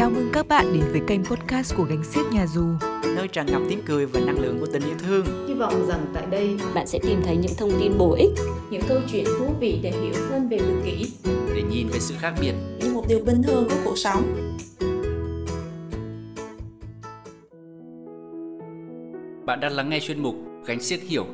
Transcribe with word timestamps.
Chào 0.00 0.10
mừng 0.10 0.30
các 0.32 0.48
bạn 0.48 0.66
đến 0.74 0.84
với 0.90 1.00
kênh 1.06 1.24
podcast 1.24 1.76
của 1.76 1.84
Gánh 1.84 2.04
Xiếc 2.04 2.22
Nhà 2.32 2.46
Dù. 2.46 2.62
Nơi 3.16 3.28
tràn 3.28 3.46
ngập 3.46 3.62
tiếng 3.68 3.82
cười 3.86 4.06
và 4.06 4.20
năng 4.20 4.40
lượng 4.40 4.58
của 4.60 4.66
tình 4.72 4.82
yêu 4.82 4.94
thương. 4.98 5.46
Hy 5.48 5.54
vọng 5.54 5.86
rằng 5.88 6.06
tại 6.14 6.26
đây 6.30 6.56
bạn 6.74 6.86
sẽ 6.86 6.98
tìm 7.02 7.20
thấy 7.24 7.36
những 7.36 7.52
thông 7.58 7.70
tin 7.80 7.98
bổ 7.98 8.14
ích 8.14 8.30
Những 8.70 8.82
câu 8.88 8.98
chuyện 9.12 9.24
thú 9.38 9.54
vị 9.60 9.80
để 9.82 9.90
hiểu 9.90 10.14
hơn 10.30 10.48
về 10.48 10.58
tự 10.58 10.82
kỷ 10.84 11.12
Để 11.54 11.62
nhìn 11.70 11.88
về 11.88 11.98
sự 12.00 12.14
khác 12.18 12.34
biệt. 12.40 12.52
Như 12.80 12.92
một 12.94 13.04
điều 13.08 13.18
bình 13.24 13.42
thường 13.42 13.68
của 13.68 13.76
cuộc 13.84 13.98
sống. 13.98 14.22
Bạn 19.46 19.60
đang 19.60 19.72
lắng 19.72 19.90
nghe 19.90 20.00
chuyên 20.00 20.22
mục 20.22 20.34
Gánh 20.66 20.80
Xiếc 20.80 21.02
Hiểu 21.02 21.26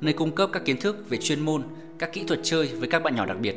Nơi 0.00 0.12
cung 0.12 0.34
cấp 0.34 0.50
các 0.52 0.64
kiến 0.64 0.76
thức 0.80 1.10
về 1.10 1.18
chuyên 1.18 1.40
môn, 1.40 1.62
các 1.98 2.12
kỹ 2.12 2.24
thuật 2.28 2.40
chơi 2.42 2.66
với 2.66 2.88
các 2.88 3.02
bạn 3.02 3.16
nhỏ 3.16 3.26
đặc 3.26 3.36
biệt. 3.40 3.56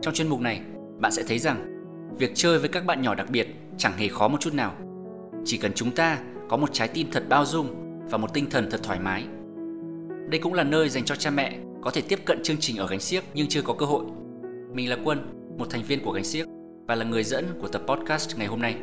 Trong 0.00 0.14
chuyên 0.14 0.28
mục 0.28 0.40
này, 0.40 0.60
bạn 0.98 1.12
sẽ 1.12 1.22
thấy 1.28 1.38
rằng 1.38 1.72
Việc 2.18 2.32
chơi 2.34 2.58
với 2.58 2.68
các 2.68 2.86
bạn 2.86 3.02
nhỏ 3.02 3.14
đặc 3.14 3.30
biệt 3.30 3.48
chẳng 3.78 3.96
hề 3.96 4.08
khó 4.08 4.28
một 4.28 4.40
chút 4.40 4.54
nào. 4.54 4.74
Chỉ 5.44 5.56
cần 5.56 5.72
chúng 5.74 5.90
ta 5.90 6.18
có 6.48 6.56
một 6.56 6.72
trái 6.72 6.88
tim 6.88 7.08
thật 7.12 7.24
bao 7.28 7.44
dung 7.44 7.66
và 8.10 8.18
một 8.18 8.34
tinh 8.34 8.50
thần 8.50 8.70
thật 8.70 8.80
thoải 8.82 9.00
mái. 9.00 9.24
Đây 10.30 10.40
cũng 10.40 10.54
là 10.54 10.64
nơi 10.64 10.88
dành 10.88 11.04
cho 11.04 11.16
cha 11.16 11.30
mẹ 11.30 11.58
có 11.82 11.90
thể 11.90 12.00
tiếp 12.08 12.18
cận 12.24 12.42
chương 12.42 12.56
trình 12.60 12.76
ở 12.76 12.86
gánh 12.86 13.00
xiếc 13.00 13.24
nhưng 13.34 13.46
chưa 13.48 13.62
có 13.62 13.74
cơ 13.74 13.86
hội. 13.86 14.04
Mình 14.72 14.90
là 14.90 14.96
Quân, 15.04 15.18
một 15.58 15.70
thành 15.70 15.82
viên 15.82 16.04
của 16.04 16.12
gánh 16.12 16.24
xiếc 16.24 16.46
và 16.86 16.94
là 16.94 17.04
người 17.04 17.24
dẫn 17.24 17.44
của 17.60 17.68
tập 17.68 17.82
podcast 17.86 18.38
ngày 18.38 18.46
hôm 18.46 18.60
nay. 18.62 18.74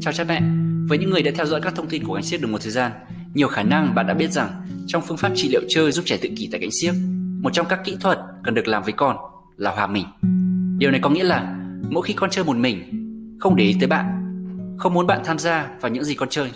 Chào 0.00 0.12
cha 0.12 0.24
mẹ, 0.24 0.42
với 0.88 0.98
những 0.98 1.10
người 1.10 1.22
đã 1.22 1.30
theo 1.34 1.46
dõi 1.46 1.60
các 1.60 1.74
thông 1.74 1.88
tin 1.88 2.04
của 2.04 2.14
gánh 2.14 2.22
xiếc 2.22 2.40
được 2.40 2.48
một 2.48 2.58
thời 2.62 2.72
gian, 2.72 2.92
nhiều 3.34 3.48
khả 3.48 3.62
năng 3.62 3.94
bạn 3.94 4.06
đã 4.06 4.14
biết 4.14 4.32
rằng 4.32 4.48
trong 4.86 5.02
phương 5.06 5.16
pháp 5.16 5.32
trị 5.34 5.48
liệu 5.52 5.62
chơi 5.68 5.92
giúp 5.92 6.04
trẻ 6.04 6.18
tự 6.22 6.28
kỷ 6.36 6.48
tại 6.52 6.60
gánh 6.60 6.70
xiếc, 6.80 6.92
một 7.40 7.50
trong 7.52 7.66
các 7.68 7.80
kỹ 7.84 7.96
thuật 8.00 8.18
cần 8.44 8.54
được 8.54 8.68
làm 8.68 8.82
với 8.82 8.92
con 8.92 9.16
là 9.56 9.70
hòa 9.70 9.86
mình. 9.86 10.06
Điều 10.78 10.90
này 10.90 11.00
có 11.02 11.10
nghĩa 11.10 11.24
là 11.24 11.56
mỗi 11.90 12.02
khi 12.02 12.14
con 12.14 12.30
chơi 12.30 12.44
một 12.44 12.56
mình, 12.56 12.78
không 13.40 13.56
để 13.56 13.64
ý 13.64 13.76
tới 13.80 13.88
bạn, 13.88 14.06
không 14.78 14.94
muốn 14.94 15.06
bạn 15.06 15.20
tham 15.24 15.38
gia 15.38 15.70
vào 15.80 15.92
những 15.92 16.04
gì 16.04 16.14
con 16.14 16.28
chơi 16.28 16.50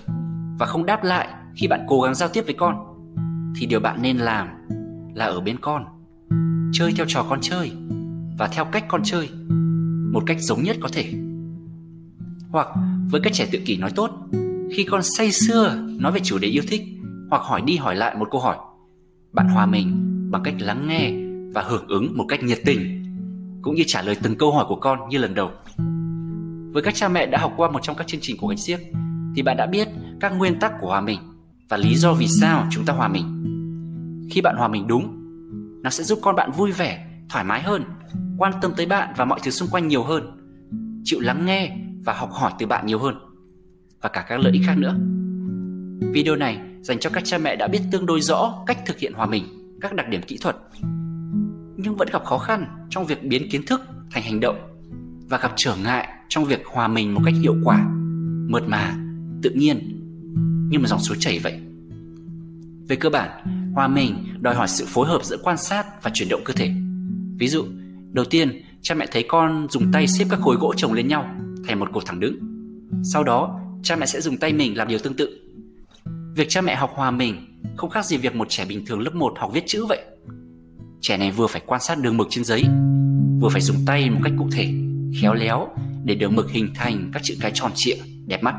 và 0.59 0.67
không 0.67 0.87
đáp 0.87 1.05
lại 1.05 1.29
khi 1.55 1.69
bạn 1.69 1.81
cố 1.89 2.01
gắng 2.01 2.15
giao 2.15 2.29
tiếp 2.29 2.43
với 2.47 2.55
con 2.55 2.77
thì 3.57 3.67
điều 3.67 3.81
bạn 3.81 4.03
nên 4.03 4.17
làm 4.17 4.49
là 5.15 5.25
ở 5.25 5.41
bên 5.41 5.57
con, 5.61 5.85
chơi 6.73 6.93
theo 6.97 7.07
trò 7.09 7.27
con 7.29 7.39
chơi 7.43 7.73
và 8.39 8.49
theo 8.49 8.65
cách 8.65 8.85
con 8.89 9.03
chơi, 9.05 9.29
một 10.13 10.23
cách 10.27 10.37
giống 10.41 10.63
nhất 10.63 10.77
có 10.81 10.89
thể. 10.93 11.13
Hoặc 12.51 12.69
với 13.11 13.21
các 13.21 13.33
trẻ 13.33 13.49
tự 13.53 13.59
kỷ 13.65 13.77
nói 13.77 13.91
tốt, 13.97 14.11
khi 14.73 14.85
con 14.91 15.03
say 15.03 15.33
sưa 15.33 15.75
nói 15.99 16.13
về 16.13 16.21
chủ 16.21 16.39
đề 16.39 16.49
yêu 16.49 16.63
thích 16.69 16.83
hoặc 17.31 17.43
hỏi 17.43 17.63
đi 17.67 17.77
hỏi 17.77 17.97
lại 17.97 18.17
một 18.17 18.29
câu 18.31 18.41
hỏi, 18.41 18.57
bạn 19.33 19.49
hòa 19.49 19.67
mình 19.67 20.17
bằng 20.31 20.43
cách 20.43 20.55
lắng 20.59 20.87
nghe 20.87 21.30
và 21.55 21.63
hưởng 21.63 21.89
ứng 21.89 22.17
một 22.17 22.25
cách 22.29 22.43
nhiệt 22.43 22.59
tình 22.65 23.05
cũng 23.63 23.75
như 23.75 23.85
trả 23.87 24.03
lời 24.03 24.17
từng 24.23 24.37
câu 24.37 24.53
hỏi 24.53 24.65
của 24.69 24.77
con 24.77 25.09
như 25.09 25.19
lần 25.19 25.35
đầu. 25.35 25.51
Với 26.73 26.83
các 26.83 26.95
cha 26.95 27.09
mẹ 27.09 27.27
đã 27.27 27.39
học 27.39 27.53
qua 27.57 27.71
một 27.71 27.83
trong 27.83 27.97
các 27.97 28.07
chương 28.07 28.21
trình 28.21 28.37
của 28.41 28.47
gánh 28.47 28.59
xiếc 28.59 28.79
thì 29.37 29.43
bạn 29.43 29.57
đã 29.57 29.67
biết 29.67 29.89
các 30.21 30.33
nguyên 30.39 30.59
tắc 30.59 30.73
của 30.81 30.87
hòa 30.87 31.01
mình 31.01 31.19
và 31.69 31.77
lý 31.77 31.95
do 31.95 32.13
vì 32.13 32.27
sao 32.41 32.67
chúng 32.71 32.85
ta 32.85 32.93
hòa 32.93 33.09
mình. 33.09 33.25
Khi 34.31 34.41
bạn 34.41 34.57
hòa 34.57 34.69
mình 34.69 34.87
đúng, 34.87 35.17
nó 35.83 35.91
sẽ 35.91 36.05
giúp 36.05 36.19
con 36.23 36.37
bạn 36.37 36.53
vui 36.53 36.73
vẻ, 36.73 37.07
thoải 37.29 37.45
mái 37.45 37.63
hơn, 37.63 37.85
quan 38.39 38.53
tâm 38.63 38.73
tới 38.77 38.87
bạn 38.87 39.15
và 39.17 39.25
mọi 39.25 39.41
thứ 39.43 39.51
xung 39.51 39.69
quanh 39.69 39.89
nhiều 39.89 40.03
hơn, 40.03 40.39
chịu 41.05 41.21
lắng 41.21 41.47
nghe 41.47 41.77
và 42.05 42.13
học 42.13 42.33
hỏi 42.33 42.53
từ 42.59 42.67
bạn 42.67 42.87
nhiều 42.87 42.99
hơn 42.99 43.15
và 44.01 44.09
cả 44.09 44.25
các 44.29 44.41
lợi 44.41 44.53
ích 44.53 44.63
khác 44.67 44.75
nữa. 44.79 44.97
Video 46.13 46.37
này 46.37 46.59
dành 46.83 46.99
cho 46.99 47.11
các 47.11 47.25
cha 47.25 47.39
mẹ 47.39 47.57
đã 47.57 47.69
biết 47.69 47.81
tương 47.91 48.07
đối 48.07 48.21
rõ 48.21 48.65
cách 48.67 48.79
thực 48.87 48.99
hiện 48.99 49.13
hòa 49.13 49.27
mình 49.27 49.45
các 49.81 49.95
đặc 49.95 50.09
điểm 50.09 50.23
kỹ 50.23 50.39
thuật 50.41 50.57
nhưng 51.83 51.97
vẫn 51.97 52.09
gặp 52.13 52.25
khó 52.25 52.39
khăn 52.39 52.67
trong 52.91 53.07
việc 53.07 53.25
biến 53.25 53.51
kiến 53.51 53.67
thức 53.67 53.81
thành 54.11 54.23
hành 54.23 54.41
động 54.41 54.57
và 55.29 55.39
gặp 55.39 55.53
trở 55.57 55.77
ngại 55.77 56.09
trong 56.29 56.45
việc 56.45 56.67
hòa 56.67 56.89
mình 56.89 57.15
một 57.15 57.21
cách 57.25 57.35
hiệu 57.43 57.55
quả, 57.65 57.87
mượt 58.49 58.63
mà, 58.69 58.97
tự 59.43 59.51
nhiên, 59.51 59.79
như 60.71 60.79
một 60.79 60.87
dòng 60.87 61.01
suối 61.01 61.17
chảy 61.21 61.39
vậy. 61.39 61.61
Về 62.89 62.97
cơ 62.97 63.11
bản, 63.11 63.31
hòa 63.75 63.89
mình 63.89 64.15
đòi 64.41 64.55
hỏi 64.55 64.69
sự 64.69 64.85
phối 64.89 65.09
hợp 65.09 65.25
giữa 65.25 65.37
quan 65.43 65.57
sát 65.57 66.03
và 66.03 66.11
chuyển 66.15 66.29
động 66.29 66.41
cơ 66.45 66.53
thể. 66.53 66.73
Ví 67.39 67.49
dụ, 67.49 67.65
đầu 68.13 68.25
tiên, 68.25 68.63
cha 68.83 68.95
mẹ 68.95 69.07
thấy 69.13 69.25
con 69.29 69.67
dùng 69.71 69.93
tay 69.93 70.07
xếp 70.07 70.25
các 70.31 70.41
khối 70.41 70.57
gỗ 70.57 70.75
chồng 70.77 70.93
lên 70.93 71.09
nhau 71.09 71.35
thành 71.67 71.81
một 71.81 71.93
cột 71.93 72.07
thẳng 72.07 72.21
đứng. 72.21 72.37
Sau 73.05 73.25
đó, 73.25 73.61
cha 73.83 73.97
mẹ 73.97 74.07
sẽ 74.07 74.21
dùng 74.21 74.37
tay 74.37 74.53
mình 74.53 74.77
làm 74.77 74.89
điều 74.89 74.99
tương 74.99 75.15
tự. 75.15 75.41
Việc 76.35 76.47
cha 76.49 76.61
mẹ 76.61 76.75
học 76.75 76.93
hòa 76.95 77.11
mình 77.11 77.47
không 77.77 77.91
khác 77.91 78.05
gì 78.07 78.17
việc 78.17 78.35
một 78.35 78.49
trẻ 78.49 78.65
bình 78.65 78.87
thường 78.87 79.01
lớp 79.01 79.15
1 79.15 79.35
học 79.39 79.51
viết 79.55 79.65
chữ 79.67 79.87
vậy. 79.87 80.05
Trẻ 81.01 81.17
này 81.17 81.31
vừa 81.31 81.47
phải 81.47 81.63
quan 81.67 81.81
sát 81.81 81.99
đường 82.03 82.17
mực 82.17 82.27
trên 82.31 82.45
giấy, 82.45 82.65
vừa 83.41 83.49
phải 83.49 83.61
dùng 83.61 83.77
tay 83.87 84.11
một 84.11 84.21
cách 84.25 84.33
cụ 84.39 84.49
thể, 84.53 84.73
khéo 85.21 85.35
léo 85.35 85.69
để 86.05 86.15
đường 86.15 86.37
mực 86.37 86.51
hình 86.51 86.75
thành 86.75 87.11
các 87.13 87.23
chữ 87.23 87.35
cái 87.41 87.51
tròn 87.55 87.73
trịa, 87.75 87.95
đẹp 88.27 88.43
mắt. 88.43 88.55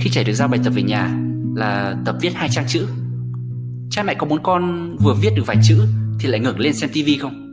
Khi 0.00 0.10
trẻ 0.10 0.24
được 0.24 0.32
giao 0.32 0.48
bài 0.48 0.60
tập 0.64 0.70
về 0.70 0.82
nhà 0.82 1.20
là 1.56 1.96
tập 2.04 2.16
viết 2.20 2.34
hai 2.34 2.48
trang 2.52 2.64
chữ, 2.68 2.86
cha 3.90 4.02
mẹ 4.02 4.14
có 4.14 4.26
muốn 4.26 4.42
con 4.42 4.96
vừa 4.96 5.14
viết 5.14 5.30
được 5.36 5.46
vài 5.46 5.56
chữ 5.62 5.86
thì 6.20 6.28
lại 6.28 6.40
ngẩng 6.40 6.58
lên 6.58 6.74
xem 6.74 6.90
tivi 6.92 7.18
không? 7.18 7.46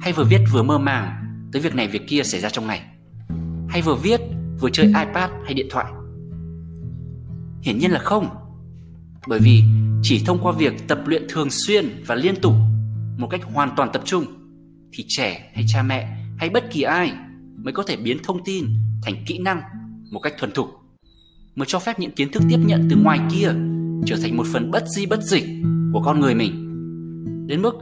Hay 0.00 0.12
vừa 0.12 0.24
viết 0.24 0.40
vừa 0.52 0.62
mơ 0.62 0.78
màng 0.78 1.12
tới 1.52 1.62
việc 1.62 1.74
này 1.74 1.88
việc 1.88 2.08
kia 2.08 2.22
xảy 2.22 2.40
ra 2.40 2.48
trong 2.48 2.66
ngày? 2.66 2.82
Hay 3.68 3.82
vừa 3.82 3.94
viết 3.94 4.20
vừa 4.60 4.70
chơi 4.70 4.86
iPad 4.86 5.30
hay 5.44 5.54
điện 5.54 5.66
thoại? 5.70 5.86
Hiển 7.62 7.78
nhiên 7.78 7.90
là 7.90 7.98
không 7.98 8.28
bởi 9.28 9.38
vì 9.38 9.62
chỉ 10.02 10.22
thông 10.26 10.38
qua 10.42 10.52
việc 10.52 10.88
tập 10.88 10.98
luyện 11.06 11.22
thường 11.28 11.48
xuyên 11.50 12.02
và 12.06 12.14
liên 12.14 12.36
tục 12.36 12.54
một 13.18 13.28
cách 13.30 13.40
hoàn 13.44 13.70
toàn 13.76 13.88
tập 13.92 14.02
trung, 14.04 14.24
thì 14.92 15.04
trẻ 15.08 15.50
hay 15.54 15.64
cha 15.68 15.82
mẹ 15.82 16.16
hay 16.38 16.50
bất 16.50 16.70
kỳ 16.70 16.82
ai 16.82 17.12
mới 17.56 17.72
có 17.72 17.82
thể 17.82 17.96
biến 17.96 18.18
thông 18.24 18.44
tin 18.44 18.64
thành 19.02 19.14
kỹ 19.26 19.38
năng 19.38 19.60
một 20.10 20.20
cách 20.20 20.34
thuần 20.38 20.52
thục 20.52 20.70
mới 21.54 21.66
cho 21.66 21.78
phép 21.78 21.98
những 21.98 22.10
kiến 22.10 22.30
thức 22.32 22.42
tiếp 22.48 22.58
nhận 22.66 22.86
từ 22.90 22.96
ngoài 23.02 23.20
kia 23.30 23.48
trở 24.06 24.16
thành 24.22 24.36
một 24.36 24.46
phần 24.52 24.70
bất 24.70 24.84
di 24.88 25.06
bất 25.06 25.22
dịch 25.22 25.44
của 25.92 26.02
con 26.04 26.20
người 26.20 26.34
mình. 26.34 26.52
Đến 27.46 27.62
mức 27.62 27.74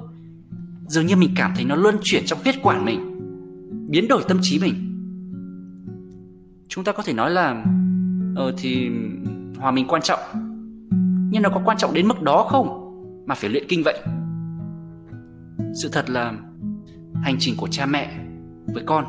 dường 0.87 1.07
như 1.07 1.17
mình 1.17 1.31
cảm 1.37 1.53
thấy 1.57 1.65
nó 1.65 1.77
luân 1.77 1.97
chuyển 2.03 2.23
trong 2.27 2.39
huyết 2.43 2.55
quản 2.63 2.85
mình, 2.85 3.01
biến 3.91 4.09
đổi 4.09 4.23
tâm 4.29 4.39
trí 4.43 4.59
mình. 4.59 4.75
Chúng 6.69 6.85
ta 6.85 6.93
có 6.93 7.03
thể 7.03 7.13
nói 7.13 7.31
là 7.31 7.65
ờ 8.37 8.55
thì 8.59 8.91
hòa 9.57 9.71
mình 9.71 9.87
quan 9.89 10.03
trọng. 10.03 10.21
Nhưng 11.31 11.43
nó 11.43 11.49
có 11.49 11.63
quan 11.65 11.79
trọng 11.79 11.95
đến 11.95 12.09
mức 12.09 12.23
đó 12.23 12.47
không 12.51 12.81
mà 13.27 13.35
phải 13.35 13.51
luyện 13.51 13.65
kinh 13.69 13.83
vậy? 13.85 14.01
Sự 15.83 15.89
thật 15.93 16.11
là, 16.11 16.33
hành 17.23 17.37
trình 17.39 17.55
của 17.57 17.69
cha 17.71 17.87
mẹ 17.87 18.19
với 18.75 18.83
con 18.87 19.05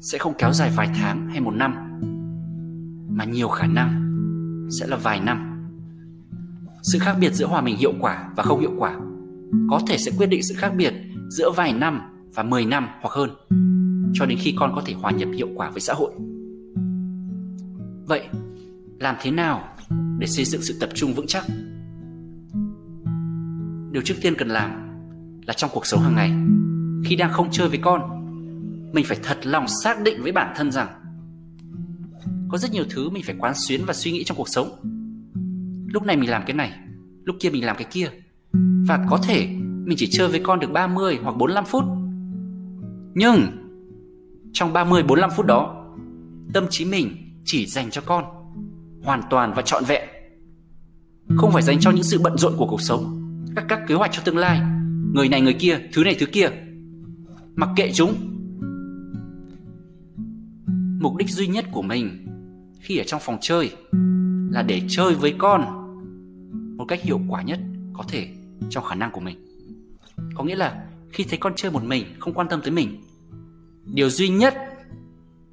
sẽ 0.00 0.18
không 0.18 0.34
kéo 0.38 0.52
dài 0.52 0.70
vài 0.76 0.88
tháng 0.94 1.28
hay 1.28 1.40
một 1.40 1.54
năm, 1.54 1.74
mà 3.08 3.24
nhiều 3.24 3.48
khả 3.48 3.66
năng 3.66 4.04
sẽ 4.80 4.86
là 4.86 4.96
vài 4.96 5.20
năm. 5.20 5.68
Sự 6.82 6.98
khác 6.98 7.16
biệt 7.20 7.34
giữa 7.34 7.46
hòa 7.46 7.60
mình 7.60 7.76
hiệu 7.76 7.92
quả 8.00 8.30
và 8.36 8.42
không 8.42 8.60
hiệu 8.60 8.72
quả 8.78 8.96
có 9.70 9.80
thể 9.86 9.98
sẽ 9.98 10.12
quyết 10.18 10.26
định 10.26 10.42
sự 10.42 10.54
khác 10.58 10.72
biệt 10.76 10.94
giữa 11.30 11.50
vài 11.56 11.72
năm 11.72 12.00
và 12.34 12.42
10 12.42 12.64
năm 12.64 12.88
hoặc 13.00 13.10
hơn, 13.12 13.30
cho 14.12 14.26
đến 14.26 14.38
khi 14.40 14.54
con 14.58 14.72
có 14.74 14.82
thể 14.86 14.94
hòa 14.94 15.10
nhập 15.10 15.28
hiệu 15.34 15.48
quả 15.54 15.70
với 15.70 15.80
xã 15.80 15.94
hội. 15.94 16.12
Vậy, 18.06 18.28
làm 18.98 19.16
thế 19.20 19.30
nào 19.30 19.62
để 20.18 20.26
xây 20.26 20.44
dựng 20.44 20.62
sự 20.62 20.76
tập 20.80 20.88
trung 20.94 21.14
vững 21.14 21.26
chắc? 21.26 21.44
Điều 23.92 24.02
trước 24.02 24.14
tiên 24.22 24.34
cần 24.38 24.48
làm 24.48 24.87
là 25.48 25.54
trong 25.54 25.70
cuộc 25.72 25.86
sống 25.86 26.00
hàng 26.00 26.14
ngày. 26.14 26.30
Khi 27.04 27.16
đang 27.16 27.32
không 27.32 27.48
chơi 27.50 27.68
với 27.68 27.78
con, 27.78 28.00
mình 28.92 29.04
phải 29.04 29.18
thật 29.22 29.38
lòng 29.42 29.66
xác 29.84 30.02
định 30.02 30.22
với 30.22 30.32
bản 30.32 30.52
thân 30.56 30.72
rằng 30.72 30.88
có 32.48 32.58
rất 32.58 32.72
nhiều 32.72 32.84
thứ 32.90 33.10
mình 33.10 33.22
phải 33.26 33.34
quán 33.38 33.54
xuyến 33.56 33.84
và 33.86 33.94
suy 33.94 34.12
nghĩ 34.12 34.24
trong 34.24 34.36
cuộc 34.36 34.48
sống. 34.48 34.68
Lúc 35.92 36.02
này 36.02 36.16
mình 36.16 36.30
làm 36.30 36.42
cái 36.46 36.56
này, 36.56 36.72
lúc 37.24 37.36
kia 37.40 37.50
mình 37.50 37.64
làm 37.66 37.76
cái 37.76 37.86
kia. 37.90 38.10
Và 38.88 39.06
có 39.10 39.18
thể 39.22 39.46
mình 39.84 39.98
chỉ 39.98 40.08
chơi 40.10 40.28
với 40.28 40.40
con 40.44 40.60
được 40.60 40.70
30 40.72 41.18
hoặc 41.22 41.36
45 41.36 41.64
phút. 41.64 41.84
Nhưng 43.14 43.46
trong 44.52 44.72
30 44.72 45.02
45 45.02 45.30
phút 45.36 45.46
đó, 45.46 45.84
tâm 46.52 46.66
trí 46.70 46.84
mình 46.84 47.16
chỉ 47.44 47.66
dành 47.66 47.90
cho 47.90 48.00
con 48.00 48.24
hoàn 49.04 49.22
toàn 49.30 49.52
và 49.56 49.62
trọn 49.62 49.84
vẹn. 49.84 50.08
Không 51.36 51.52
phải 51.52 51.62
dành 51.62 51.80
cho 51.80 51.90
những 51.90 52.04
sự 52.04 52.20
bận 52.22 52.38
rộn 52.38 52.52
của 52.56 52.66
cuộc 52.66 52.80
sống, 52.80 53.20
các 53.56 53.64
các 53.68 53.80
kế 53.86 53.94
hoạch 53.94 54.12
cho 54.12 54.22
tương 54.24 54.36
lai 54.36 54.77
người 55.12 55.28
này 55.28 55.40
người 55.40 55.52
kia, 55.52 55.78
thứ 55.92 56.04
này 56.04 56.16
thứ 56.20 56.26
kia. 56.26 56.48
Mặc 57.54 57.68
kệ 57.76 57.90
chúng. 57.94 58.14
Mục 61.00 61.16
đích 61.16 61.30
duy 61.30 61.46
nhất 61.46 61.64
của 61.72 61.82
mình 61.82 62.26
khi 62.80 62.98
ở 62.98 63.04
trong 63.04 63.20
phòng 63.24 63.38
chơi 63.40 63.70
là 64.50 64.62
để 64.62 64.82
chơi 64.88 65.14
với 65.14 65.34
con 65.38 65.64
một 66.76 66.84
cách 66.84 67.02
hiệu 67.02 67.20
quả 67.28 67.42
nhất 67.42 67.60
có 67.92 68.04
thể 68.08 68.28
trong 68.70 68.84
khả 68.84 68.94
năng 68.94 69.10
của 69.12 69.20
mình. 69.20 69.36
Có 70.34 70.44
nghĩa 70.44 70.56
là 70.56 70.84
khi 71.10 71.24
thấy 71.24 71.38
con 71.38 71.52
chơi 71.56 71.72
một 71.72 71.84
mình, 71.84 72.04
không 72.18 72.34
quan 72.34 72.48
tâm 72.48 72.60
tới 72.62 72.70
mình, 72.70 73.02
điều 73.84 74.10
duy 74.10 74.28
nhất 74.28 74.54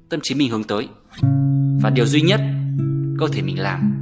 tâm 0.08 0.20
trí 0.22 0.34
mình 0.34 0.50
hướng 0.50 0.64
tới 0.64 0.88
và 1.82 1.90
điều 1.90 2.06
duy 2.06 2.20
nhất 2.20 2.40
cơ 3.18 3.28
thể 3.32 3.42
mình 3.42 3.58
làm 3.58 3.92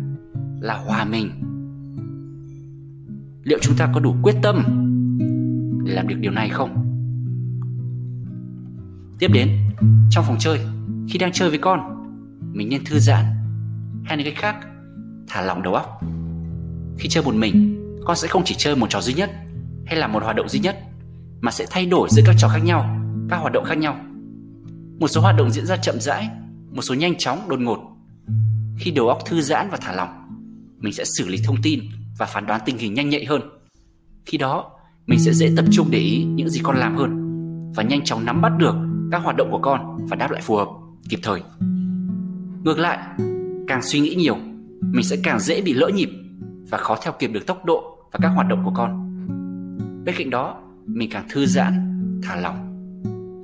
là 0.61 0.75
hòa 0.75 1.05
mình. 1.05 1.31
Liệu 3.45 3.59
chúng 3.62 3.77
ta 3.77 3.91
có 3.95 4.01
đủ 4.01 4.15
quyết 4.23 4.35
tâm 4.43 4.84
để 5.85 5.95
làm 5.95 6.09
được 6.09 6.17
điều 6.21 6.33
này 6.33 6.49
không 6.49 6.95
Tiếp 9.19 9.31
đến, 9.33 9.59
trong 10.11 10.25
phòng 10.25 10.37
chơi, 10.41 10.61
khi 11.09 11.19
đang 11.19 11.33
chơi 11.33 11.49
với 11.49 11.59
con, 11.59 11.81
mình 12.53 12.69
nên 12.69 12.85
thư 12.85 12.99
giãn 12.99 13.25
hay 14.05 14.17
nói 14.17 14.25
cách 14.25 14.35
khác, 14.37 14.57
thả 15.29 15.43
lỏng 15.43 15.63
đầu 15.63 15.75
óc. 15.75 16.01
Khi 16.99 17.09
chơi 17.09 17.25
một 17.25 17.35
mình, 17.35 17.81
con 18.05 18.17
sẽ 18.17 18.29
không 18.29 18.43
chỉ 18.45 18.55
chơi 18.59 18.77
một 18.77 18.87
trò 18.91 19.01
duy 19.01 19.15
nhất 19.15 19.31
hay 19.87 19.97
là 19.97 20.07
một 20.07 20.23
hoạt 20.23 20.37
động 20.37 20.49
duy 20.49 20.59
nhất 20.61 20.79
mà 21.41 21.51
sẽ 21.51 21.67
thay 21.71 21.87
đổi 21.87 22.09
giữa 22.11 22.23
các 22.27 22.35
trò 22.39 22.49
khác 22.49 22.59
nhau, 22.65 23.01
các 23.31 23.37
hoạt 23.37 23.53
động 23.53 23.65
khác 23.65 23.79
nhau. 23.79 23.97
Một 25.01 25.09
số 25.09 25.21
hoạt 25.21 25.37
động 25.37 25.51
diễn 25.51 25.67
ra 25.67 25.77
chậm 25.77 26.01
rãi, 26.01 26.29
một 26.71 26.83
số 26.83 26.95
nhanh 26.95 27.15
chóng, 27.19 27.49
đột 27.49 27.61
ngột. 27.61 27.79
Khi 28.79 28.91
đầu 28.91 29.09
óc 29.09 29.19
thư 29.27 29.41
giãn 29.41 29.69
và 29.71 29.77
thả 29.77 29.93
lỏng, 29.93 30.11
mình 30.79 30.93
sẽ 30.93 31.05
xử 31.19 31.29
lý 31.29 31.39
thông 31.45 31.63
tin 31.63 31.81
và 32.19 32.27
phán 32.27 32.47
đoán 32.47 32.61
tình 32.65 32.79
hình 32.79 32.95
nhanh 32.95 33.09
nhạy 33.09 33.25
hơn. 33.25 33.43
Khi 34.27 34.39
đó, 34.39 34.71
mình 35.06 35.19
sẽ 35.19 35.33
dễ 35.33 35.53
tập 35.56 35.65
trung 35.71 35.89
để 35.91 35.99
ý 35.99 36.25
những 36.25 36.49
gì 36.49 36.61
con 36.62 36.77
làm 36.77 36.97
hơn 36.97 37.21
và 37.77 37.83
nhanh 37.83 38.05
chóng 38.05 38.25
nắm 38.25 38.43
bắt 38.43 38.53
được 38.59 38.75
các 39.11 39.23
hoạt 39.23 39.37
động 39.37 39.49
của 39.51 39.59
con 39.59 40.06
và 40.06 40.17
đáp 40.17 40.31
lại 40.31 40.43
phù 40.43 40.56
hợp, 40.56 40.69
kịp 41.09 41.19
thời. 41.23 41.43
Ngược 42.65 42.79
lại, 42.79 42.99
càng 43.69 43.83
suy 43.83 44.01
nghĩ 44.01 44.15
nhiều, 44.15 44.37
mình 44.81 45.05
sẽ 45.05 45.17
càng 45.23 45.41
dễ 45.41 45.62
bị 45.62 45.73
lỡ 45.73 45.91
nhịp 45.95 46.11
và 46.71 46.79
khó 46.79 46.97
theo 47.03 47.12
kịp 47.19 47.31
được 47.33 47.47
tốc 47.47 47.65
độ 47.65 47.99
và 48.12 48.19
các 48.23 48.29
hoạt 48.29 48.49
động 48.49 48.62
của 48.65 48.73
con. 48.75 49.11
Bên 50.05 50.15
cạnh 50.19 50.31
đó, 50.31 50.62
mình 50.87 51.11
càng 51.12 51.27
thư 51.31 51.47
giãn, 51.47 51.73
thả 52.23 52.37
lỏng. 52.37 52.56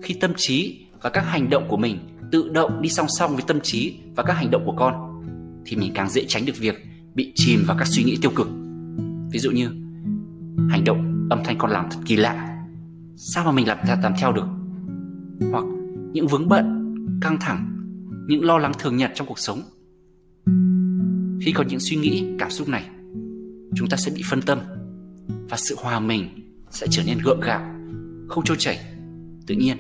Khi 0.03 0.15
tâm 0.15 0.33
trí 0.37 0.87
và 1.03 1.11
các 1.11 1.21
hành 1.21 1.51
động 1.51 1.65
của 1.69 1.77
mình 1.77 1.99
tự 2.33 2.49
động 2.49 2.83
đi 2.83 2.89
song 2.89 3.07
song 3.09 3.33
với 3.33 3.45
tâm 3.47 3.61
trí 3.62 3.99
và 4.17 4.23
các 4.23 4.33
hành 4.33 4.51
động 4.51 4.62
của 4.67 4.75
con 4.77 5.23
thì 5.67 5.77
mình 5.77 5.93
càng 5.95 6.11
dễ 6.11 6.25
tránh 6.29 6.47
được 6.47 6.59
việc 6.59 6.87
bị 7.15 7.33
chìm 7.35 7.65
vào 7.67 7.77
các 7.79 7.89
suy 7.89 8.03
nghĩ 8.03 8.19
tiêu 8.23 8.31
cực. 8.35 8.49
Ví 9.31 9.39
dụ 9.39 9.51
như 9.51 9.67
hành 10.71 10.85
động 10.85 11.10
âm 11.31 11.43
thanh 11.44 11.59
con 11.59 11.71
làm 11.71 11.87
thật 11.91 11.99
kỳ 12.06 12.17
lạ. 12.17 12.65
Sao 13.17 13.44
mà 13.44 13.53
mình 13.53 13.69
làm 13.69 13.79
làm 14.03 14.12
theo 14.19 14.32
được? 14.32 14.47
Hoặc 15.53 15.65
những 16.12 16.27
vướng 16.27 16.49
bận, 16.49 16.94
căng 17.21 17.37
thẳng, 17.41 17.67
những 18.29 18.44
lo 18.44 18.59
lắng 18.59 18.73
thường 18.79 18.97
nhật 18.97 19.11
trong 19.15 19.27
cuộc 19.27 19.38
sống. 19.38 19.62
Khi 21.41 21.53
có 21.53 21.65
những 21.69 21.81
suy 21.81 21.97
nghĩ, 21.97 22.25
cảm 22.38 22.50
xúc 22.50 22.69
này, 22.69 22.85
chúng 23.75 23.88
ta 23.88 23.97
sẽ 23.97 24.12
bị 24.15 24.23
phân 24.31 24.43
tâm 24.43 24.59
và 25.49 25.56
sự 25.56 25.77
hòa 25.79 26.00
mình 26.00 26.29
sẽ 26.71 26.87
trở 26.91 27.03
nên 27.06 27.19
gượng 27.25 27.41
gạo, 27.41 27.61
không 28.29 28.44
trôi 28.44 28.56
chảy, 28.61 28.79
tự 29.47 29.55
nhiên. 29.55 29.76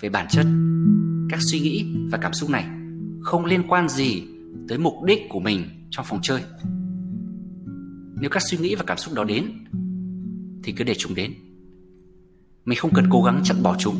Về 0.00 0.08
bản 0.08 0.26
chất, 0.30 0.46
các 1.30 1.40
suy 1.50 1.60
nghĩ 1.60 1.84
và 2.10 2.18
cảm 2.18 2.32
xúc 2.32 2.50
này 2.50 2.66
không 3.20 3.44
liên 3.44 3.62
quan 3.68 3.88
gì 3.88 4.22
tới 4.68 4.78
mục 4.78 4.94
đích 5.06 5.20
của 5.28 5.40
mình 5.40 5.62
trong 5.90 6.04
phòng 6.08 6.18
chơi. 6.22 6.42
Nếu 8.22 8.30
các 8.30 8.42
suy 8.50 8.58
nghĩ 8.58 8.74
và 8.74 8.84
cảm 8.86 8.98
xúc 8.98 9.14
đó 9.14 9.24
đến, 9.24 9.44
thì 10.62 10.72
cứ 10.72 10.84
để 10.84 10.94
chúng 10.98 11.14
đến. 11.14 11.34
Mình 12.64 12.78
không 12.78 12.94
cần 12.94 13.06
cố 13.10 13.22
gắng 13.22 13.40
chặn 13.44 13.62
bỏ 13.62 13.76
chúng. 13.78 13.96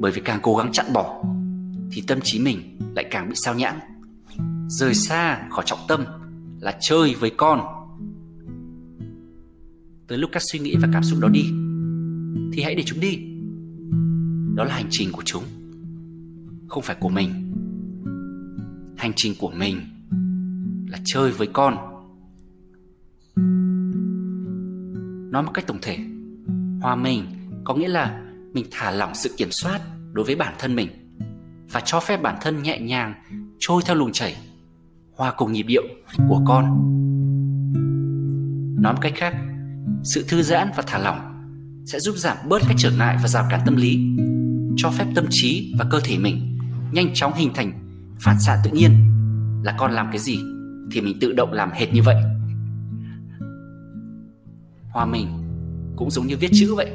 Bởi 0.00 0.12
vì 0.12 0.20
càng 0.24 0.40
cố 0.42 0.56
gắng 0.56 0.72
chặn 0.72 0.86
bỏ, 0.92 1.24
thì 1.92 2.02
tâm 2.06 2.18
trí 2.22 2.38
mình 2.38 2.78
lại 2.96 3.06
càng 3.10 3.28
bị 3.28 3.34
sao 3.44 3.54
nhãng. 3.54 3.78
Rời 4.68 4.94
xa 4.94 5.48
khỏi 5.50 5.64
trọng 5.66 5.78
tâm 5.88 6.04
là 6.60 6.78
chơi 6.80 7.14
với 7.14 7.30
con 7.36 7.60
tới 10.06 10.18
lúc 10.18 10.30
các 10.32 10.42
suy 10.52 10.58
nghĩ 10.58 10.76
và 10.76 10.88
cảm 10.92 11.02
xúc 11.02 11.18
đó 11.20 11.28
đi, 11.28 11.44
thì 12.52 12.62
hãy 12.62 12.74
để 12.74 12.82
chúng 12.86 13.00
đi 13.00 13.18
đó 14.54 14.64
là 14.64 14.74
hành 14.74 14.88
trình 14.90 15.12
của 15.12 15.22
chúng, 15.24 15.44
không 16.68 16.82
phải 16.82 16.96
của 17.00 17.08
mình 17.08 17.30
hành 18.96 19.12
trình 19.16 19.34
của 19.38 19.50
mình 19.50 19.80
là 20.86 20.98
chơi 21.04 21.30
với 21.30 21.46
con 21.46 21.87
nói 25.30 25.42
một 25.42 25.50
cách 25.54 25.66
tổng 25.66 25.78
thể, 25.82 25.98
hòa 26.80 26.96
mình 26.96 27.24
có 27.64 27.74
nghĩa 27.74 27.88
là 27.88 28.20
mình 28.52 28.64
thả 28.70 28.90
lỏng 28.90 29.14
sự 29.14 29.34
kiểm 29.36 29.48
soát 29.50 29.80
đối 30.12 30.24
với 30.24 30.34
bản 30.34 30.54
thân 30.58 30.76
mình 30.76 30.88
và 31.72 31.80
cho 31.80 32.00
phép 32.00 32.22
bản 32.22 32.36
thân 32.40 32.62
nhẹ 32.62 32.80
nhàng 32.80 33.14
trôi 33.58 33.82
theo 33.86 33.96
luồng 33.96 34.12
chảy, 34.12 34.36
hòa 35.16 35.32
cùng 35.36 35.52
nhịp 35.52 35.62
điệu 35.62 35.82
của 36.28 36.42
con. 36.46 36.64
Nói 38.82 38.92
một 38.92 38.98
cách 39.02 39.12
khác, 39.16 39.36
sự 40.04 40.24
thư 40.28 40.42
giãn 40.42 40.68
và 40.76 40.82
thả 40.86 40.98
lỏng 40.98 41.20
sẽ 41.86 42.00
giúp 42.00 42.16
giảm 42.16 42.36
bớt 42.48 42.62
các 42.68 42.74
trở 42.78 42.90
ngại 42.98 43.16
và 43.22 43.28
rào 43.28 43.46
cản 43.50 43.60
tâm 43.66 43.76
lý, 43.76 44.16
cho 44.76 44.90
phép 44.90 45.06
tâm 45.14 45.24
trí 45.30 45.74
và 45.78 45.86
cơ 45.90 46.00
thể 46.04 46.18
mình 46.18 46.58
nhanh 46.92 47.14
chóng 47.14 47.32
hình 47.34 47.50
thành 47.54 47.72
phản 48.20 48.40
xạ 48.40 48.60
tự 48.64 48.70
nhiên. 48.70 48.90
Là 49.64 49.74
con 49.78 49.92
làm 49.92 50.08
cái 50.10 50.18
gì 50.18 50.38
thì 50.92 51.00
mình 51.00 51.18
tự 51.20 51.32
động 51.32 51.52
làm 51.52 51.70
hệt 51.72 51.92
như 51.92 52.02
vậy 52.02 52.16
hòa 54.90 55.06
mình 55.06 55.28
cũng 55.96 56.10
giống 56.10 56.26
như 56.26 56.36
viết 56.36 56.50
chữ 56.52 56.74
vậy. 56.74 56.90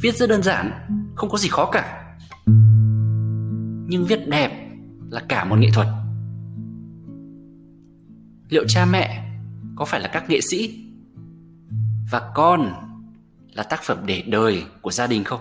Viết 0.00 0.16
rất 0.16 0.28
đơn 0.28 0.42
giản, 0.42 0.70
không 1.14 1.30
có 1.30 1.38
gì 1.38 1.48
khó 1.48 1.70
cả. 1.72 2.16
Nhưng 3.88 4.04
viết 4.08 4.28
đẹp 4.28 4.70
là 5.10 5.22
cả 5.28 5.44
một 5.44 5.56
nghệ 5.58 5.68
thuật. 5.74 5.86
Liệu 8.48 8.64
cha 8.68 8.86
mẹ 8.86 9.30
có 9.76 9.84
phải 9.84 10.00
là 10.00 10.08
các 10.08 10.30
nghệ 10.30 10.40
sĩ? 10.40 10.84
Và 12.10 12.30
con 12.34 12.72
là 13.52 13.62
tác 13.62 13.82
phẩm 13.82 13.98
để 14.06 14.22
đời 14.22 14.64
của 14.82 14.90
gia 14.90 15.06
đình 15.06 15.24
không? 15.24 15.40